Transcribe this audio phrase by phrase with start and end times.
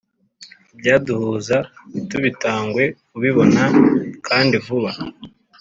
[0.73, 1.57] ibyaduhuza
[1.91, 3.63] ntitubitangwe kubibona
[4.27, 4.91] kandi vuba